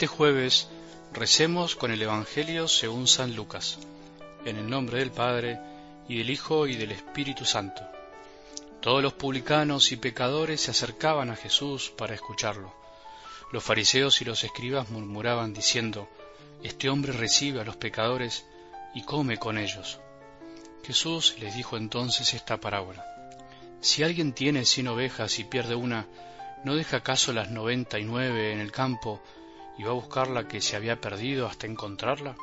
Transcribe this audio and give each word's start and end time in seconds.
Este 0.00 0.16
jueves 0.16 0.66
recemos 1.12 1.76
con 1.76 1.90
el 1.90 2.00
Evangelio 2.00 2.68
según 2.68 3.06
San 3.06 3.36
Lucas, 3.36 3.76
en 4.46 4.56
el 4.56 4.66
nombre 4.66 5.00
del 5.00 5.10
Padre, 5.10 5.60
y 6.08 6.16
del 6.16 6.30
Hijo, 6.30 6.66
y 6.66 6.74
del 6.74 6.92
Espíritu 6.92 7.44
Santo. 7.44 7.82
Todos 8.80 9.02
los 9.02 9.12
publicanos 9.12 9.92
y 9.92 9.98
pecadores 9.98 10.62
se 10.62 10.70
acercaban 10.70 11.28
a 11.28 11.36
Jesús 11.36 11.92
para 11.98 12.14
escucharlo. 12.14 12.74
Los 13.52 13.62
fariseos 13.62 14.22
y 14.22 14.24
los 14.24 14.42
escribas 14.42 14.88
murmuraban 14.88 15.52
diciendo, 15.52 16.08
Este 16.62 16.88
hombre 16.88 17.12
recibe 17.12 17.60
a 17.60 17.64
los 17.64 17.76
pecadores 17.76 18.46
y 18.94 19.02
come 19.02 19.36
con 19.36 19.58
ellos. 19.58 19.98
Jesús 20.82 21.36
les 21.40 21.54
dijo 21.54 21.76
entonces 21.76 22.32
esta 22.32 22.56
parábola. 22.56 23.04
Si 23.82 24.02
alguien 24.02 24.32
tiene 24.32 24.64
cien 24.64 24.88
ovejas 24.88 25.38
y 25.38 25.44
pierde 25.44 25.74
una, 25.74 26.06
¿no 26.64 26.74
deja 26.74 26.96
acaso 26.96 27.34
las 27.34 27.50
noventa 27.50 27.98
y 27.98 28.04
nueve 28.04 28.54
en 28.54 28.60
el 28.60 28.72
campo 28.72 29.20
va 29.82 29.90
a 29.90 29.94
buscar 29.94 30.28
la 30.28 30.46
que 30.46 30.60
se 30.60 30.76
había 30.76 31.00
perdido 31.00 31.46
hasta 31.46 31.66
encontrarla? 31.66 32.36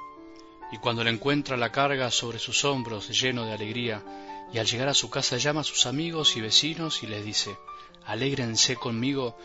Y 0.71 0.77
cuando 0.77 1.03
la 1.03 1.09
encuentra 1.09 1.57
la 1.57 1.71
carga 1.71 2.11
sobre 2.11 2.39
sus 2.39 2.65
hombros 2.65 3.09
lleno 3.09 3.45
de 3.45 3.53
alegría, 3.53 4.03
y 4.51 4.59
al 4.59 4.65
llegar 4.65 4.87
a 4.87 4.93
su 4.93 5.09
casa 5.09 5.37
llama 5.37 5.61
a 5.61 5.65
sus 5.65 5.85
amigos 5.85 6.37
y 6.37 6.41
vecinos 6.41 7.03
y 7.03 7.07
les 7.07 7.23
dice, 7.23 7.57
Alégrense 8.05 8.77
conmigo 8.77 9.37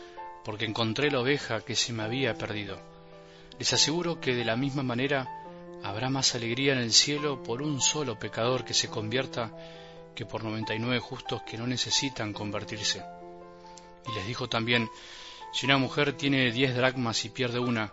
porque 0.44 0.64
encontré 0.64 1.10
la 1.10 1.20
oveja 1.20 1.60
que 1.60 1.74
se 1.74 1.92
me 1.92 2.02
había 2.02 2.36
perdido. 2.36 2.78
Les 3.58 3.72
aseguro 3.72 4.20
que 4.20 4.34
de 4.34 4.44
la 4.44 4.56
misma 4.56 4.82
manera 4.82 5.28
habrá 5.82 6.10
más 6.10 6.34
alegría 6.34 6.72
en 6.72 6.78
el 6.78 6.92
cielo 6.92 7.42
por 7.42 7.62
un 7.62 7.80
solo 7.80 8.18
pecador 8.18 8.64
que 8.64 8.74
se 8.74 8.88
convierta 8.88 9.50
que 10.14 10.26
por 10.26 10.44
noventa 10.44 10.74
y 10.74 10.78
nueve 10.78 11.00
justos 11.00 11.42
que 11.42 11.58
no 11.58 11.66
necesitan 11.66 12.32
convertirse. 12.32 13.02
Y 14.08 14.14
les 14.14 14.26
dijo 14.26 14.48
también, 14.48 14.88
si 15.52 15.66
una 15.66 15.76
mujer 15.76 16.14
tiene 16.14 16.50
diez 16.50 16.74
dracmas 16.74 17.24
y 17.24 17.28
pierde 17.28 17.58
una, 17.58 17.92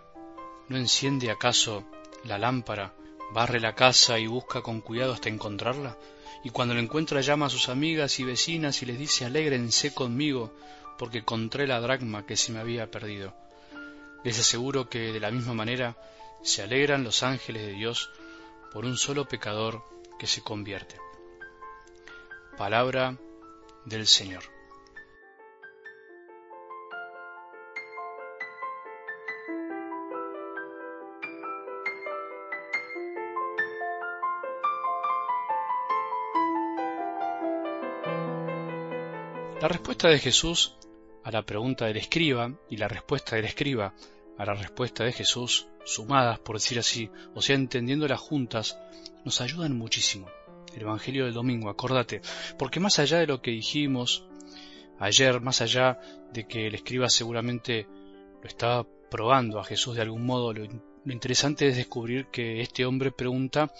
¿no 0.68 0.76
enciende 0.78 1.30
acaso 1.30 1.84
la 2.24 2.38
lámpara, 2.38 2.94
barre 3.32 3.60
la 3.60 3.74
casa 3.74 4.18
y 4.18 4.26
busca 4.26 4.62
con 4.62 4.80
cuidado 4.80 5.12
hasta 5.12 5.28
encontrarla? 5.28 5.98
Y 6.42 6.50
cuando 6.50 6.72
la 6.74 6.80
encuentra 6.80 7.20
llama 7.20 7.46
a 7.46 7.50
sus 7.50 7.68
amigas 7.68 8.18
y 8.18 8.24
vecinas 8.24 8.80
y 8.82 8.86
les 8.86 8.98
dice, 8.98 9.26
alégrense 9.26 9.92
conmigo, 9.92 10.54
porque 10.98 11.18
encontré 11.18 11.66
la 11.66 11.80
dracma 11.80 12.24
que 12.24 12.36
se 12.36 12.50
me 12.50 12.60
había 12.60 12.90
perdido. 12.90 13.34
Les 14.24 14.38
aseguro 14.38 14.88
que 14.88 15.12
de 15.12 15.20
la 15.20 15.30
misma 15.30 15.52
manera 15.52 15.96
se 16.42 16.62
alegran 16.62 17.04
los 17.04 17.22
ángeles 17.22 17.62
de 17.62 17.72
Dios 17.72 18.10
por 18.72 18.86
un 18.86 18.96
solo 18.96 19.28
pecador 19.28 19.84
que 20.18 20.26
se 20.26 20.42
convierte. 20.42 20.96
Palabra 22.56 23.18
del 23.84 24.06
Señor. 24.06 24.59
La 39.60 39.68
respuesta 39.68 40.08
de 40.08 40.18
Jesús 40.18 40.78
a 41.22 41.30
la 41.30 41.44
pregunta 41.44 41.84
del 41.84 41.98
escriba 41.98 42.50
y 42.70 42.78
la 42.78 42.88
respuesta 42.88 43.36
del 43.36 43.44
escriba 43.44 43.92
a 44.38 44.46
la 44.46 44.54
respuesta 44.54 45.04
de 45.04 45.12
Jesús, 45.12 45.68
sumadas 45.84 46.38
por 46.38 46.56
decir 46.56 46.78
así, 46.78 47.10
o 47.34 47.42
sea, 47.42 47.56
entendiéndolas 47.56 48.20
juntas, 48.20 48.78
nos 49.22 49.42
ayudan 49.42 49.76
muchísimo. 49.76 50.30
El 50.74 50.80
Evangelio 50.80 51.26
del 51.26 51.34
domingo, 51.34 51.68
acordate, 51.68 52.22
porque 52.58 52.80
más 52.80 52.98
allá 52.98 53.18
de 53.18 53.26
lo 53.26 53.42
que 53.42 53.50
dijimos 53.50 54.24
ayer, 54.98 55.42
más 55.42 55.60
allá 55.60 56.00
de 56.32 56.46
que 56.46 56.68
el 56.68 56.74
escriba 56.74 57.10
seguramente 57.10 57.86
lo 58.40 58.48
estaba 58.48 58.86
probando 59.10 59.60
a 59.60 59.64
Jesús 59.64 59.94
de 59.94 60.00
algún 60.00 60.24
modo, 60.24 60.54
lo, 60.54 60.64
lo 60.64 61.12
interesante 61.12 61.68
es 61.68 61.76
descubrir 61.76 62.28
que 62.28 62.62
este 62.62 62.86
hombre 62.86 63.12
pregunta 63.12 63.70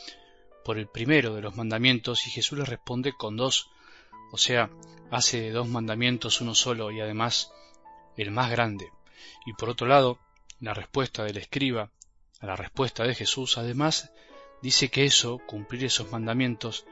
por 0.63 0.77
el 0.77 0.89
primero 0.89 1.35
de 1.35 1.41
los 1.41 1.57
mandamientos 1.57 2.27
y 2.27 2.31
Jesús 2.31 2.59
le 2.59 2.67
responde 2.67 3.15
con 3.15 3.39
dos 3.39 3.70
o 4.31 4.39
sea, 4.39 4.71
hace 5.11 5.41
de 5.41 5.51
dos 5.51 5.69
mandamientos 5.69 6.41
uno 6.41 6.55
solo 6.55 6.91
y 6.91 7.01
además 7.01 7.53
el 8.17 8.31
más 8.31 8.51
grande. 8.51 8.91
Y 9.47 9.53
por 9.55 9.71
otro 9.71 9.87
lado, 9.87 10.19
la 10.61 10.75
respuesta 10.75 11.25
del 11.25 11.39
escriba 11.39 11.91
a 12.41 12.47
la 12.47 12.57
respuesta 12.57 13.05
de 13.05 13.15
Jesús, 13.15 13.59
además, 13.59 14.13
dice 14.63 14.89
que 14.89 15.05
eso, 15.05 15.39
cumplir 15.47 15.85
esos 15.85 16.11
mandamientos, 16.11 16.87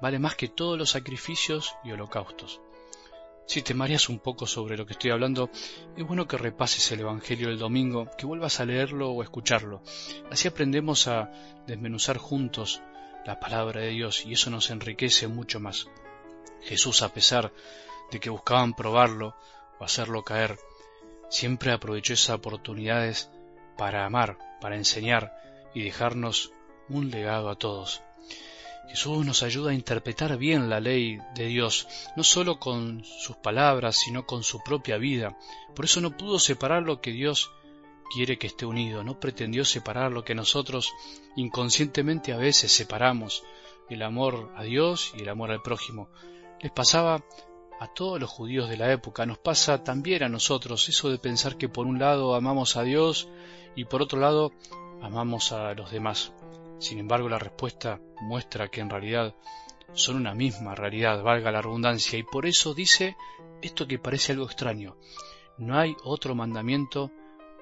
vale 0.00 0.18
más 0.18 0.34
que 0.34 0.48
todos 0.48 0.78
los 0.78 0.90
sacrificios 0.90 1.74
y 1.84 1.92
holocaustos. 1.92 2.60
Si 3.46 3.62
te 3.62 3.74
mareas 3.74 4.08
un 4.08 4.20
poco 4.20 4.46
sobre 4.46 4.76
lo 4.76 4.86
que 4.86 4.92
estoy 4.92 5.10
hablando, 5.10 5.50
es 5.96 6.06
bueno 6.06 6.28
que 6.28 6.38
repases 6.38 6.90
el 6.92 7.00
Evangelio 7.00 7.48
del 7.48 7.58
domingo, 7.58 8.08
que 8.16 8.26
vuelvas 8.26 8.60
a 8.60 8.64
leerlo 8.64 9.10
o 9.10 9.22
escucharlo. 9.22 9.82
Así 10.30 10.48
aprendemos 10.48 11.08
a 11.08 11.30
desmenuzar 11.66 12.18
juntos 12.18 12.82
la 13.26 13.40
palabra 13.40 13.80
de 13.80 13.90
Dios 13.90 14.24
y 14.24 14.32
eso 14.32 14.50
nos 14.50 14.70
enriquece 14.70 15.28
mucho 15.28 15.60
más. 15.60 15.88
Jesús, 16.64 17.02
a 17.02 17.12
pesar 17.12 17.52
de 18.10 18.20
que 18.20 18.30
buscaban 18.30 18.74
probarlo 18.74 19.34
o 19.78 19.84
hacerlo 19.84 20.22
caer, 20.22 20.58
siempre 21.30 21.72
aprovechó 21.72 22.12
esas 22.12 22.36
oportunidades 22.36 23.30
para 23.76 24.04
amar, 24.04 24.38
para 24.60 24.76
enseñar 24.76 25.32
y 25.74 25.82
dejarnos 25.82 26.52
un 26.88 27.10
legado 27.10 27.48
a 27.48 27.56
todos. 27.56 28.02
Jesús 28.88 29.24
nos 29.24 29.42
ayuda 29.42 29.70
a 29.70 29.74
interpretar 29.74 30.36
bien 30.36 30.68
la 30.68 30.78
ley 30.78 31.18
de 31.34 31.46
Dios, 31.46 31.88
no 32.16 32.24
sólo 32.24 32.58
con 32.58 33.04
sus 33.04 33.36
palabras, 33.36 33.96
sino 33.96 34.26
con 34.26 34.42
su 34.42 34.62
propia 34.62 34.98
vida. 34.98 35.38
Por 35.74 35.86
eso 35.86 36.00
no 36.02 36.16
pudo 36.16 36.38
separar 36.38 36.82
lo 36.82 37.00
que 37.00 37.12
Dios 37.12 37.50
quiere 38.12 38.36
que 38.36 38.48
esté 38.48 38.66
unido, 38.66 39.02
no 39.02 39.18
pretendió 39.18 39.64
separar 39.64 40.12
lo 40.12 40.24
que 40.24 40.34
nosotros 40.34 40.92
inconscientemente 41.36 42.34
a 42.34 42.36
veces 42.36 42.70
separamos, 42.70 43.42
el 43.88 44.02
amor 44.02 44.52
a 44.56 44.64
Dios 44.64 45.12
y 45.16 45.22
el 45.22 45.30
amor 45.30 45.50
al 45.50 45.62
prójimo 45.62 46.10
les 46.62 46.70
pasaba 46.70 47.24
a 47.80 47.88
todos 47.88 48.20
los 48.20 48.30
judíos 48.30 48.68
de 48.68 48.76
la 48.76 48.92
época, 48.92 49.26
nos 49.26 49.38
pasa 49.38 49.82
también 49.82 50.22
a 50.22 50.28
nosotros 50.28 50.88
eso 50.88 51.10
de 51.10 51.18
pensar 51.18 51.56
que 51.56 51.68
por 51.68 51.86
un 51.86 51.98
lado 51.98 52.36
amamos 52.36 52.76
a 52.76 52.84
Dios 52.84 53.28
y 53.74 53.84
por 53.84 54.02
otro 54.02 54.20
lado 54.20 54.52
amamos 55.02 55.50
a 55.50 55.74
los 55.74 55.90
demás. 55.90 56.32
Sin 56.78 57.00
embargo, 57.00 57.28
la 57.28 57.40
respuesta 57.40 58.00
muestra 58.20 58.68
que 58.68 58.80
en 58.80 58.90
realidad 58.90 59.34
son 59.94 60.16
una 60.16 60.34
misma 60.34 60.76
realidad, 60.76 61.22
valga 61.22 61.50
la 61.50 61.62
redundancia, 61.62 62.18
y 62.18 62.22
por 62.22 62.46
eso 62.46 62.72
dice 62.72 63.16
esto 63.60 63.88
que 63.88 63.98
parece 63.98 64.32
algo 64.32 64.44
extraño. 64.44 64.96
No 65.58 65.78
hay 65.78 65.96
otro 66.04 66.36
mandamiento 66.36 67.10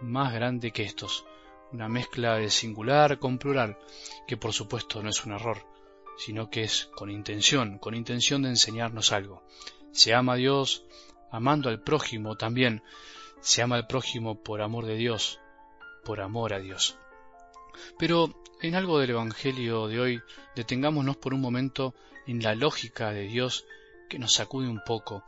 más 0.03 0.35
grande 0.35 0.71
que 0.71 0.83
estos, 0.83 1.25
una 1.73 1.89
mezcla 1.89 2.37
de 2.37 2.51
singular 2.51 3.19
con 3.19 3.39
plural, 3.39 3.79
que 4.27 4.37
por 4.37 4.53
supuesto 4.53 5.03
no 5.03 5.09
es 5.09 5.25
un 5.25 5.33
error 5.33 5.71
sino 6.17 6.51
que 6.51 6.63
es 6.65 6.91
con 6.95 7.11
intención, 7.11 7.79
con 7.79 7.95
intención 7.95 8.43
de 8.43 8.51
enseñarnos 8.51 9.13
algo. 9.13 9.43
Se 9.93 10.15
ama 10.15 10.35
a 10.35 10.37
Dios 10.37 10.85
amando 11.31 11.69
al 11.69 11.83
prójimo 11.83 12.37
también. 12.37 12.83
Se 13.41 13.63
ama 13.63 13.77
al 13.77 13.87
prójimo 13.87 14.43
por 14.43 14.61
amor 14.61 14.87
de 14.87 14.97
Dios, 14.97 15.41
por 16.05 16.21
amor 16.21 16.53
a 16.53 16.61
Dios. 16.61 16.99
Pero 17.99 18.35
en 18.61 18.75
algo 18.75 18.99
del 18.99 19.11
Evangelio 19.11 19.87
de 19.87 20.01
hoy 20.01 20.23
detengámonos 20.55 21.17
por 21.17 21.33
un 21.33 21.41
momento 21.41 21.95
en 22.27 22.43
la 22.43 22.55
lógica 22.55 23.13
de 23.13 23.23
Dios 23.23 23.65
que 24.09 24.19
nos 24.19 24.35
sacude 24.35 24.69
un 24.69 24.83
poco. 24.85 25.25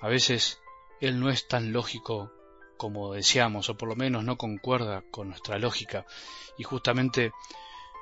A 0.00 0.08
veces 0.08 0.58
Él 1.00 1.20
no 1.20 1.28
es 1.28 1.46
tan 1.46 1.72
lógico 1.72 2.32
como 2.76 3.12
deseamos, 3.12 3.68
o 3.68 3.76
por 3.76 3.90
lo 3.90 3.96
menos 3.96 4.24
no 4.24 4.38
concuerda 4.38 5.04
con 5.10 5.28
nuestra 5.28 5.58
lógica, 5.58 6.06
y 6.56 6.62
justamente 6.62 7.32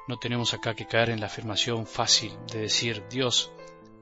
no 0.09 0.19
tenemos 0.19 0.55
acá 0.55 0.75
que 0.75 0.87
caer 0.87 1.11
en 1.11 1.21
la 1.21 1.27
afirmación 1.27 1.87
fácil 1.87 2.33
de 2.51 2.61
decir 2.61 3.05
Dios 3.11 3.53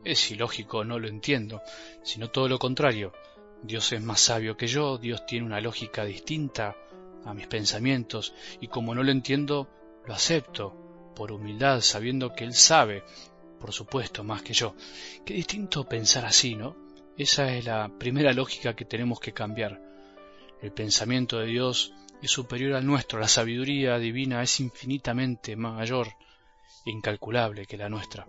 es 0.04 0.30
ilógico, 0.30 0.84
no 0.84 1.00
lo 1.00 1.08
entiendo, 1.08 1.60
sino 2.04 2.30
todo 2.30 2.48
lo 2.48 2.60
contrario. 2.60 3.12
Dios 3.62 3.92
es 3.92 4.00
más 4.00 4.20
sabio 4.20 4.56
que 4.56 4.68
yo, 4.68 4.98
Dios 4.98 5.26
tiene 5.26 5.44
una 5.44 5.60
lógica 5.60 6.04
distinta 6.04 6.76
a 7.24 7.34
mis 7.34 7.48
pensamientos 7.48 8.32
y 8.60 8.68
como 8.68 8.94
no 8.94 9.02
lo 9.02 9.10
entiendo, 9.10 9.68
lo 10.06 10.14
acepto 10.14 11.12
por 11.16 11.32
humildad, 11.32 11.80
sabiendo 11.80 12.32
que 12.32 12.44
Él 12.44 12.54
sabe, 12.54 13.02
por 13.58 13.72
supuesto, 13.72 14.22
más 14.22 14.42
que 14.42 14.52
yo. 14.52 14.76
Qué 15.24 15.34
distinto 15.34 15.88
pensar 15.88 16.24
así, 16.24 16.54
¿no? 16.54 16.76
Esa 17.16 17.52
es 17.56 17.64
la 17.64 17.90
primera 17.98 18.32
lógica 18.32 18.76
que 18.76 18.84
tenemos 18.84 19.18
que 19.18 19.32
cambiar. 19.32 19.82
El 20.62 20.70
pensamiento 20.70 21.38
de 21.38 21.46
Dios 21.46 21.92
es 22.22 22.30
superior 22.30 22.74
al 22.74 22.86
nuestro, 22.86 23.18
la 23.18 23.28
sabiduría 23.28 23.98
divina 23.98 24.42
es 24.42 24.60
infinitamente 24.60 25.56
mayor 25.56 26.08
e 26.84 26.90
incalculable 26.90 27.66
que 27.66 27.76
la 27.76 27.88
nuestra. 27.88 28.26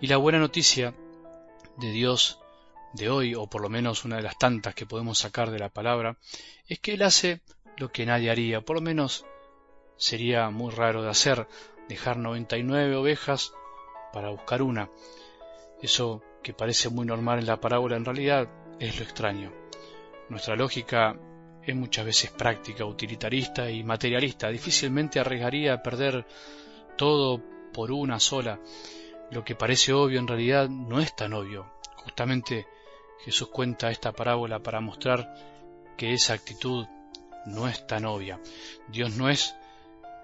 Y 0.00 0.06
la 0.06 0.16
buena 0.16 0.38
noticia 0.38 0.94
de 1.76 1.90
Dios 1.90 2.40
de 2.92 3.10
hoy, 3.10 3.34
o 3.34 3.46
por 3.46 3.60
lo 3.62 3.68
menos 3.68 4.04
una 4.04 4.16
de 4.16 4.22
las 4.22 4.38
tantas 4.38 4.74
que 4.74 4.86
podemos 4.86 5.18
sacar 5.18 5.50
de 5.50 5.58
la 5.58 5.68
palabra, 5.68 6.16
es 6.68 6.78
que 6.78 6.94
Él 6.94 7.02
hace 7.02 7.40
lo 7.76 7.90
que 7.92 8.06
nadie 8.06 8.30
haría, 8.30 8.60
por 8.60 8.76
lo 8.76 8.82
menos 8.82 9.26
sería 9.96 10.50
muy 10.50 10.72
raro 10.72 11.02
de 11.02 11.10
hacer, 11.10 11.46
dejar 11.88 12.16
99 12.16 12.96
ovejas 12.96 13.52
para 14.12 14.30
buscar 14.30 14.62
una. 14.62 14.90
Eso 15.82 16.22
que 16.42 16.54
parece 16.54 16.88
muy 16.88 17.06
normal 17.06 17.38
en 17.38 17.46
la 17.46 17.60
parábola 17.60 17.96
en 17.96 18.04
realidad 18.04 18.48
es 18.78 18.98
lo 18.98 19.04
extraño. 19.04 19.52
Nuestra 20.28 20.56
lógica 20.56 21.18
es 21.66 21.74
muchas 21.74 22.06
veces 22.06 22.30
práctica, 22.30 22.84
utilitarista 22.84 23.70
y 23.70 23.82
materialista. 23.82 24.48
Difícilmente 24.48 25.18
arriesgaría 25.18 25.74
a 25.74 25.82
perder 25.82 26.24
todo 26.96 27.42
por 27.72 27.90
una 27.90 28.20
sola. 28.20 28.60
Lo 29.30 29.44
que 29.44 29.56
parece 29.56 29.92
obvio 29.92 30.20
en 30.20 30.28
realidad 30.28 30.68
no 30.68 31.00
es 31.00 31.14
tan 31.16 31.32
obvio. 31.32 31.72
Justamente 31.96 32.66
Jesús 33.24 33.48
cuenta 33.48 33.90
esta 33.90 34.12
parábola 34.12 34.60
para 34.60 34.80
mostrar 34.80 35.34
que 35.96 36.12
esa 36.12 36.34
actitud 36.34 36.86
no 37.46 37.68
es 37.68 37.86
tan 37.86 38.04
obvia. 38.04 38.40
Dios 38.88 39.16
no 39.16 39.28
es 39.28 39.54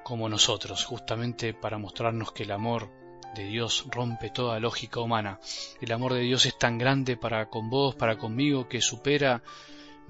como 0.04 0.28
nosotros, 0.28 0.84
justamente 0.84 1.54
para 1.54 1.78
mostrarnos 1.78 2.32
que 2.32 2.44
el 2.44 2.52
amor 2.52 2.90
de 3.34 3.44
Dios 3.44 3.84
rompe 3.90 4.30
toda 4.30 4.60
lógica 4.60 5.00
humana. 5.00 5.40
El 5.80 5.92
amor 5.92 6.14
de 6.14 6.20
Dios 6.20 6.46
es 6.46 6.58
tan 6.58 6.78
grande 6.78 7.16
para 7.16 7.48
con 7.48 7.70
vos, 7.70 7.94
para 7.94 8.16
conmigo, 8.16 8.68
que 8.68 8.80
supera 8.80 9.42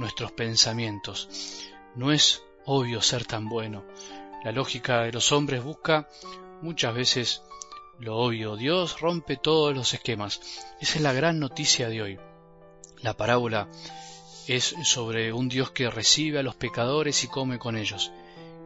nuestros 0.02 0.32
pensamientos. 0.32 1.28
No 1.94 2.12
es 2.12 2.42
obvio 2.66 3.00
ser 3.00 3.24
tan 3.24 3.48
bueno. 3.48 3.84
La 4.44 4.52
lógica 4.52 5.02
de 5.02 5.12
los 5.12 5.32
hombres 5.32 5.62
busca 5.62 6.08
muchas 6.60 6.94
veces 6.94 7.42
lo 7.98 8.18
obvio. 8.18 8.56
Dios 8.56 9.00
rompe 9.00 9.36
todos 9.36 9.74
los 9.74 9.94
esquemas. 9.94 10.40
Esa 10.80 10.96
es 10.96 11.00
la 11.02 11.12
gran 11.12 11.38
noticia 11.38 11.88
de 11.88 12.02
hoy. 12.02 12.18
La 13.00 13.16
parábola 13.16 13.68
es 14.48 14.74
sobre 14.82 15.32
un 15.32 15.48
Dios 15.48 15.70
que 15.70 15.88
recibe 15.88 16.40
a 16.40 16.42
los 16.42 16.56
pecadores 16.56 17.22
y 17.22 17.28
come 17.28 17.60
con 17.60 17.76
ellos. 17.76 18.10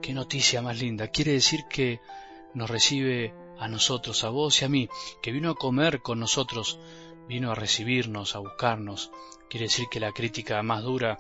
Qué 0.00 0.15
noticia 0.15 0.62
más 0.62 0.79
linda. 0.81 1.09
Quiere 1.09 1.32
decir 1.32 1.67
que 1.69 2.00
nos 2.55 2.71
recibe 2.71 3.35
a 3.59 3.69
nosotros, 3.69 4.25
a 4.25 4.31
vos 4.31 4.62
y 4.62 4.65
a 4.65 4.69
mí, 4.71 4.89
que 5.23 5.32
vino 5.32 5.50
a 5.50 5.55
comer 5.55 6.00
con 6.00 6.19
nosotros, 6.19 6.79
vino 7.28 7.50
a 7.50 7.55
recibirnos, 7.55 8.34
a 8.34 8.38
buscarnos. 8.38 9.11
Quiere 9.49 9.67
decir 9.67 9.87
que 9.90 10.00
la 10.00 10.12
crítica 10.12 10.62
más 10.62 10.82
dura 10.82 11.19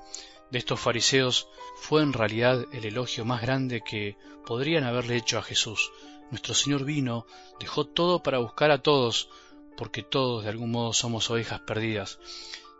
de 0.50 0.58
estos 0.58 0.80
fariseos 0.80 1.48
fue 1.76 2.02
en 2.02 2.12
realidad 2.12 2.64
el 2.72 2.84
elogio 2.84 3.24
más 3.24 3.42
grande 3.42 3.82
que 3.82 4.16
podrían 4.44 4.84
haberle 4.84 5.16
hecho 5.16 5.38
a 5.38 5.42
Jesús. 5.42 5.92
Nuestro 6.30 6.54
Señor 6.54 6.84
vino, 6.84 7.26
dejó 7.60 7.84
todo 7.86 8.22
para 8.22 8.38
buscar 8.38 8.70
a 8.70 8.82
todos, 8.82 9.28
porque 9.76 10.02
todos 10.02 10.44
de 10.44 10.50
algún 10.50 10.70
modo 10.70 10.92
somos 10.92 11.30
ovejas 11.30 11.60
perdidas. 11.60 12.18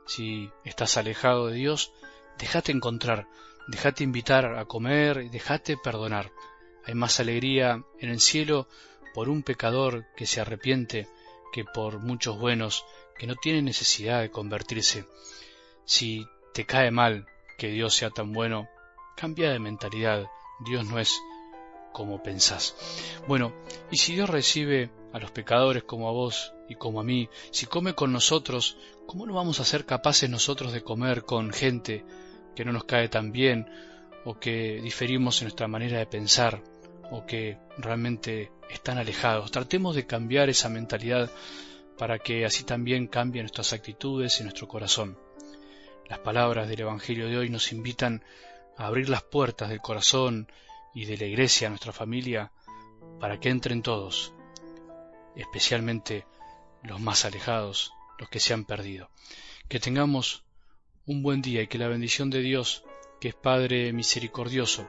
Si 0.06 0.50
estás 0.64 0.96
alejado 0.96 1.49
de 1.49 1.56
Dios, 1.56 1.93
déjate 2.38 2.72
encontrar, 2.72 3.29
déjate 3.69 4.05
invitar 4.05 4.56
a 4.56 4.64
comer, 4.64 5.31
déjate 5.31 5.76
perdonar. 5.76 6.32
Hay 6.84 6.94
más 6.94 7.19
alegría 7.19 7.84
en 7.99 8.11
el 8.11 8.20
cielo 8.20 8.69
por 9.14 9.29
un 9.29 9.43
pecador 9.43 10.06
que 10.17 10.26
se 10.26 10.40
arrepiente 10.40 11.08
que 11.52 11.64
por 11.64 12.00
muchos 12.00 12.38
buenos 12.38 12.84
que 13.19 13.26
no 13.26 13.34
tienen 13.37 13.64
necesidad 13.64 14.20
de 14.20 14.31
convertirse. 14.31 15.06
Si 15.84 16.26
te 16.52 16.66
cae 16.66 16.90
mal 16.90 17.26
que 17.58 17.69
Dios 17.69 17.94
sea 17.94 18.10
tan 18.10 18.32
bueno, 18.32 18.69
cambia 19.16 19.50
de 19.50 19.58
mentalidad. 19.58 20.26
Dios 20.60 20.87
no 20.87 20.98
es 20.98 21.19
como 21.93 22.22
pensás. 22.22 22.76
Bueno, 23.26 23.54
y 23.90 23.96
si 23.96 24.14
Dios 24.14 24.28
recibe 24.28 24.90
a 25.12 25.19
los 25.19 25.31
pecadores 25.31 25.84
como 25.84 26.08
a 26.08 26.12
vos 26.12 26.52
y 26.69 26.75
como 26.75 27.00
a 27.00 27.04
mí, 27.04 27.28
si 27.50 27.66
come 27.66 27.94
con 27.94 28.12
nosotros, 28.12 28.76
¿cómo 29.06 29.26
no 29.26 29.32
vamos 29.32 29.60
a 29.60 29.64
ser 29.64 29.87
capaces 29.87 30.28
nosotros 30.28 30.72
de 30.72 30.82
comer 30.82 31.25
con 31.25 31.52
gente 31.52 32.04
que 32.54 32.64
no 32.64 32.72
nos 32.72 32.84
cae 32.84 33.08
tan 33.08 33.32
bien 33.32 33.66
o 34.25 34.38
que 34.38 34.81
diferimos 34.82 35.40
en 35.40 35.46
nuestra 35.46 35.69
manera 35.69 35.98
de 35.98 36.06
pensar 36.06 36.62
o 37.11 37.26
que 37.26 37.58
realmente 37.79 38.50
están 38.70 38.99
alejados. 38.99 39.50
Tratemos 39.50 39.94
de 39.94 40.06
cambiar 40.06 40.49
esa 40.49 40.69
mentalidad 40.69 41.31
para 41.99 42.19
que 42.19 42.44
así 42.44 42.64
también 42.64 43.06
cambien 43.06 43.44
nuestras 43.44 43.73
actitudes 43.73 44.41
y 44.41 44.43
nuestro 44.43 44.69
corazón. 44.69 45.19
Las 46.08 46.19
palabras 46.20 46.69
del 46.69 46.81
Evangelio 46.81 47.29
de 47.29 47.38
hoy 47.38 47.50
nos 47.50 47.73
invitan 47.73 48.23
a 48.76 48.87
abrir 48.87 49.08
las 49.08 49.23
puertas 49.23 49.69
del 49.69 49.81
corazón 49.81 50.50
y 50.94 51.05
de 51.06 51.17
la 51.17 51.25
iglesia 51.25 51.67
a 51.67 51.70
nuestra 51.70 51.93
familia 51.93 52.53
para 53.20 53.41
que 53.41 53.49
entren 53.49 53.82
todos, 53.82 54.35
especialmente 55.35 56.26
los 56.82 57.00
más 57.00 57.25
alejados, 57.25 57.93
los 58.19 58.29
que 58.29 58.41
se 58.41 58.55
han 58.55 58.64
perdido. 58.64 59.11
Que 59.69 59.81
tengamos 59.81 60.44
un 61.06 61.23
buen 61.23 61.43
día 61.43 61.62
y 61.62 61.67
que 61.67 61.79
la 61.79 61.88
bendición 61.88 62.31
de 62.31 62.41
Dios, 62.41 62.85
que 63.20 63.29
es 63.29 63.35
Padre 63.35 63.93
misericordioso, 63.93 64.88